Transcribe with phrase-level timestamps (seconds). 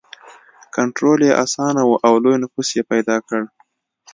[0.75, 3.41] کنټرول یې اسانه و او لوی نفوس یې پیدا کړ.